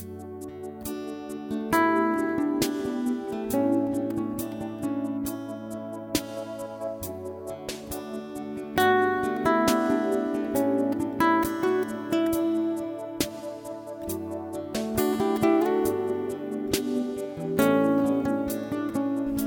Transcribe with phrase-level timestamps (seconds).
[0.00, 0.39] Thank you.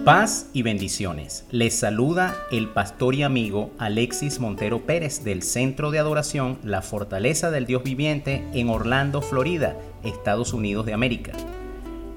[0.03, 1.45] Paz y bendiciones.
[1.49, 7.51] Les saluda el pastor y amigo Alexis Montero Pérez del Centro de Adoración La Fortaleza
[7.51, 11.31] del Dios Viviente en Orlando, Florida, Estados Unidos de América.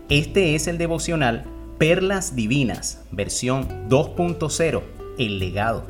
[0.09, 1.45] Este es el devocional
[1.79, 4.83] Perlas Divinas, versión 2.0,
[5.19, 5.87] el legado.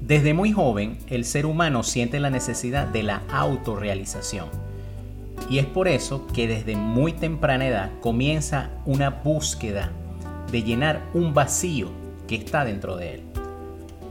[0.00, 4.63] Desde muy joven, el ser humano siente la necesidad de la autorrealización
[5.48, 9.92] y es por eso que desde muy temprana edad comienza una búsqueda
[10.50, 11.90] de llenar un vacío
[12.26, 13.22] que está dentro de él.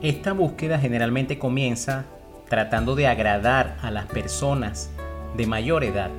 [0.02, 2.04] Esta búsqueda generalmente comienza
[2.48, 4.90] tratando de agradar a las personas
[5.36, 6.10] de mayor edad.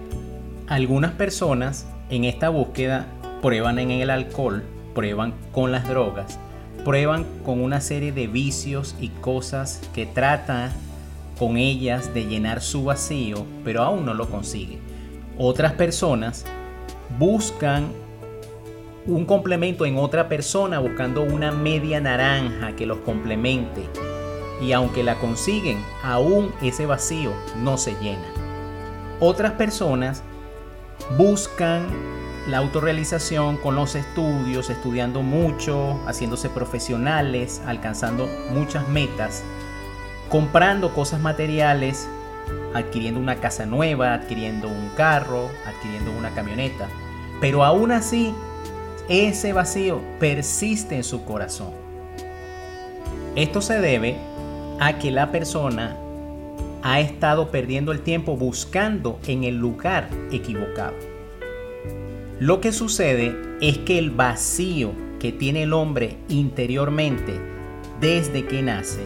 [0.68, 3.06] Algunas personas en esta búsqueda
[3.42, 6.40] prueban en el alcohol, prueban con las drogas,
[6.84, 10.72] prueban con una serie de vicios y cosas que tratan
[11.38, 14.95] con ellas de llenar su vacío, pero aún no lo consiguen.
[15.38, 16.46] Otras personas
[17.20, 17.92] buscan
[19.06, 23.84] un complemento en otra persona buscando una media naranja que los complemente.
[24.62, 28.26] Y aunque la consiguen, aún ese vacío no se llena.
[29.20, 30.24] Otras personas
[31.18, 31.86] buscan
[32.48, 39.44] la autorrealización con los estudios, estudiando mucho, haciéndose profesionales, alcanzando muchas metas,
[40.30, 42.08] comprando cosas materiales
[42.76, 46.90] adquiriendo una casa nueva, adquiriendo un carro, adquiriendo una camioneta.
[47.40, 48.34] Pero aún así,
[49.08, 51.72] ese vacío persiste en su corazón.
[53.38, 54.18] Esto se debe
[54.82, 55.96] a que la persona
[56.84, 60.96] ha estado perdiendo el tiempo buscando en el lugar equivocado.
[62.40, 67.40] Lo que sucede es que el vacío que tiene el hombre interiormente
[68.02, 69.04] desde que nace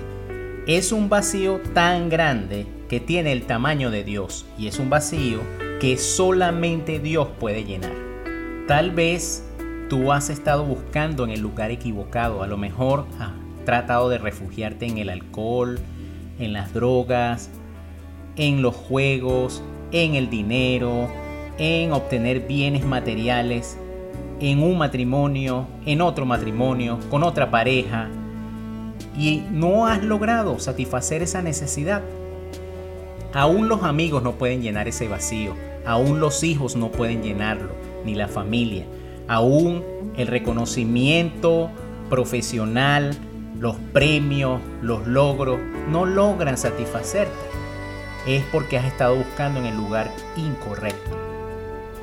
[0.66, 5.40] es un vacío tan grande que tiene el tamaño de Dios y es un vacío
[5.80, 7.94] que solamente Dios puede llenar.
[8.68, 9.46] Tal vez
[9.90, 13.32] tú has estado buscando en el lugar equivocado, a lo mejor has
[13.66, 15.80] tratado de refugiarte en el alcohol,
[16.40, 17.50] en las drogas,
[18.36, 21.08] en los juegos, en el dinero,
[21.58, 23.78] en obtener bienes materiales,
[24.40, 28.08] en un matrimonio, en otro matrimonio, con otra pareja,
[29.18, 32.02] y no has logrado satisfacer esa necesidad.
[33.34, 35.54] Aún los amigos no pueden llenar ese vacío,
[35.86, 37.70] aún los hijos no pueden llenarlo,
[38.04, 38.86] ni la familia,
[39.28, 39.84] aún
[40.18, 41.70] el reconocimiento
[42.10, 43.16] profesional,
[43.60, 45.60] los premios, los logros,
[45.92, 47.34] no logran satisfacerte.
[48.26, 51.12] Es porque has estado buscando en el lugar incorrecto.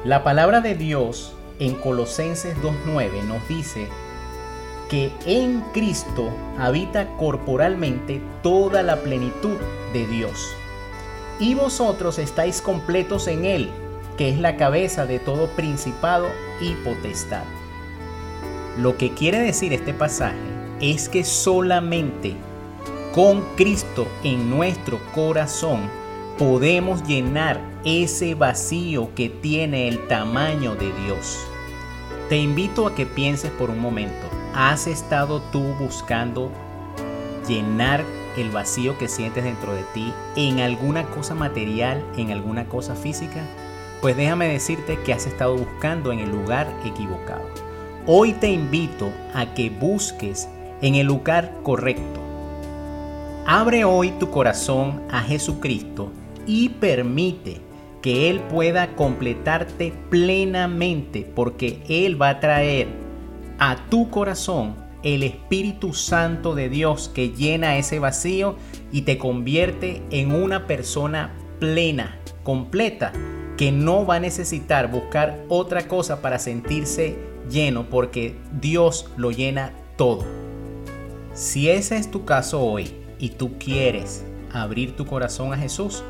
[0.05, 3.89] La palabra de Dios en Colosenses 2.9 nos dice
[4.89, 9.57] que en Cristo habita corporalmente toda la plenitud
[9.93, 10.55] de Dios
[11.39, 13.71] y vosotros estáis completos en Él,
[14.17, 16.27] que es la cabeza de todo principado
[16.61, 17.45] y potestad.
[18.79, 20.37] Lo que quiere decir este pasaje
[20.81, 22.35] es que solamente
[23.15, 25.89] con Cristo en nuestro corazón
[26.39, 31.39] podemos llenar ese vacío que tiene el tamaño de Dios.
[32.29, 36.51] Te invito a que pienses por un momento, ¿has estado tú buscando
[37.49, 38.05] llenar
[38.37, 43.43] el vacío que sientes dentro de ti en alguna cosa material, en alguna cosa física,
[44.01, 47.45] pues déjame decirte que has estado buscando en el lugar equivocado.
[48.07, 50.49] Hoy te invito a que busques
[50.83, 52.21] en el lugar correcto.
[53.47, 56.13] Abre hoy tu corazón a Jesucristo
[56.47, 57.61] y permite
[58.03, 62.89] que Él pueda completarte plenamente porque Él va a traer
[63.59, 68.57] a tu corazón el Espíritu Santo de Dios que llena ese vacío
[68.91, 73.13] y te convierte en una persona plena, completa,
[73.57, 77.17] que no va a necesitar buscar otra cosa para sentirse
[77.49, 80.25] lleno porque Dios lo llena todo.
[81.35, 82.91] Si ese es tu caso hoy
[83.21, 86.03] y tú quieres abrir tu corazón a Jesús,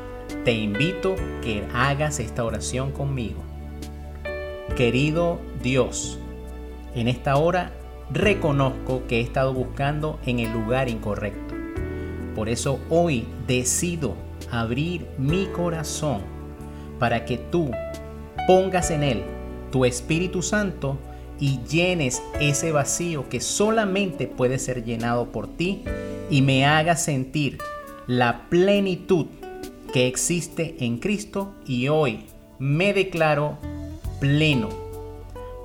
[0.43, 1.13] te invito
[1.43, 3.43] que hagas esta oración conmigo.
[4.75, 6.17] Querido Dios,
[6.95, 7.73] en esta hora
[8.11, 11.55] reconozco que he estado buscando en el lugar incorrecto.
[12.35, 14.15] Por eso hoy decido
[14.51, 16.21] abrir mi corazón
[16.99, 17.71] para que tú
[18.47, 19.23] pongas en él
[19.71, 20.97] tu Espíritu Santo
[21.39, 25.83] y llenes ese vacío que solamente puede ser llenado por ti
[26.29, 27.57] y me hagas sentir
[28.07, 29.27] la plenitud
[29.93, 32.25] que existe en Cristo y hoy
[32.59, 33.57] me declaro
[34.19, 34.69] pleno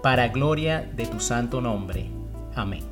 [0.02, 2.21] para gloria de tu santo nombre.
[2.54, 2.82] Amén.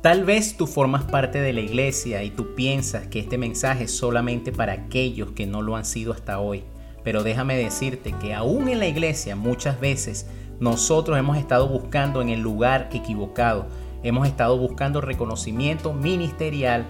[0.00, 3.90] Tal vez tú formas parte de la iglesia y tú piensas que este mensaje es
[3.90, 6.62] solamente para aquellos que no lo han sido hasta hoy.
[7.02, 10.26] Pero déjame decirte que aún en la iglesia muchas veces
[10.60, 13.66] nosotros hemos estado buscando en el lugar equivocado.
[14.02, 16.86] Hemos estado buscando reconocimiento ministerial,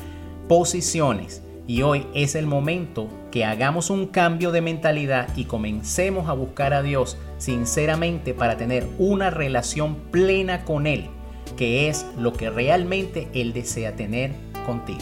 [0.46, 1.42] posiciones.
[1.68, 6.74] Y hoy es el momento que hagamos un cambio de mentalidad y comencemos a buscar
[6.74, 11.10] a Dios sinceramente para tener una relación plena con Él
[11.56, 14.32] que es lo que realmente Él desea tener
[14.66, 15.00] contigo.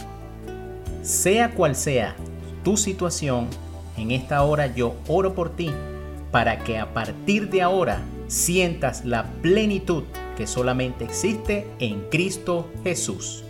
[1.03, 2.15] Sea cual sea
[2.63, 3.47] tu situación,
[3.95, 5.71] en esta hora yo oro por ti
[6.31, 10.03] para que a partir de ahora sientas la plenitud
[10.35, 13.43] que solamente existe en Cristo Jesús.